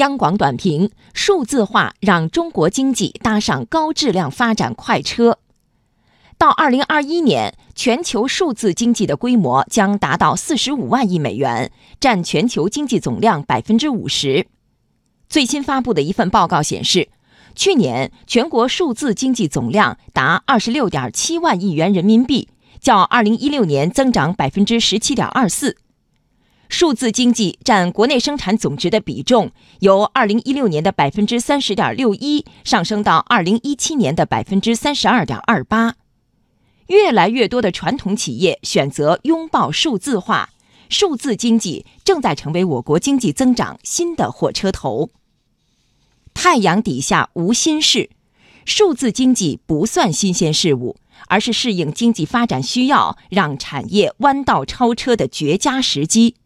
[0.00, 5.38] 央广短评：数字化让中国经济搭上高质量发展快车。
[6.38, 14.46] 到二零二一年，全球数字经济的规模将达到四十五万亿美元，占全球经济总量百分之五十。
[15.28, 17.10] 最新发布的一份报告显示，
[17.54, 22.48] 去年全国数字经济总量达二十六点七万亿元人民币，
[22.80, 25.76] 较二零一六年增长百分之十七点二四。
[26.70, 29.50] 数字经济占国内生产总值的比重，
[29.80, 35.96] 由二零一六年的百分之三十点六一上升到二零一七年的百分之三十二点二八。
[36.86, 40.50] 越来越多的传统企业选择拥抱数字化，
[40.88, 45.10] 数字经济正在成为我国经济增长新的火车头。
[46.32, 48.10] 太阳底下无新事，
[48.64, 50.96] 数字经济不算新鲜事物，
[51.26, 56.36] 而是适应经济发展需要、让产业弯道超车的绝佳时机。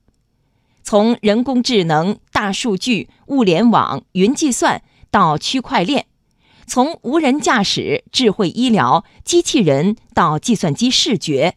[0.84, 6.04] 从人工智能、大数据、物联网、云计算到区块链。
[6.66, 11.56] 从无人驾驶、智慧医疗、机器人到计算机视觉，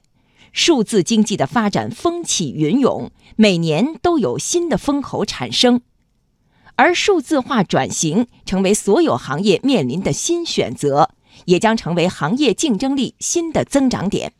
[0.54, 5.82] 数字经济的发展风起云涌，每年都有新的风口产生，
[6.78, 11.12] 而数字化转型成为所有行业面临的新选择，
[11.46, 14.32] 也将成为行业竞争力新的增长点。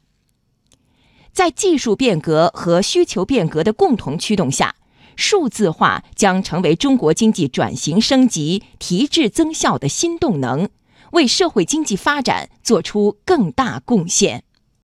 [1.34, 4.76] 在技术变革和需求变革的共同驱动下。
[5.18, 10.70] 数字化将成为中国经济转型升级、提质增效的新动能，
[11.12, 14.44] 为社会经济发展做出更大贡献。